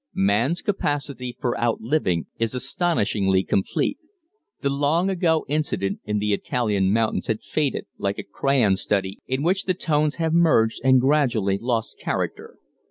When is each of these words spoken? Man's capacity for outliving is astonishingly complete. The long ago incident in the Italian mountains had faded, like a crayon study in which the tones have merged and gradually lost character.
Man's 0.15 0.63
capacity 0.63 1.37
for 1.39 1.55
outliving 1.61 2.25
is 2.39 2.55
astonishingly 2.55 3.43
complete. 3.43 3.99
The 4.61 4.69
long 4.69 5.11
ago 5.11 5.45
incident 5.47 5.99
in 6.05 6.17
the 6.17 6.33
Italian 6.33 6.91
mountains 6.91 7.27
had 7.27 7.43
faded, 7.43 7.85
like 7.99 8.17
a 8.17 8.23
crayon 8.23 8.77
study 8.77 9.19
in 9.27 9.43
which 9.43 9.65
the 9.65 9.75
tones 9.75 10.15
have 10.15 10.33
merged 10.33 10.81
and 10.83 10.99
gradually 10.99 11.59
lost 11.61 11.99
character. 11.99 12.57